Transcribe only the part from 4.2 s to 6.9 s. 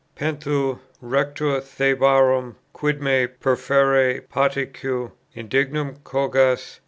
patique Indignum cogas?"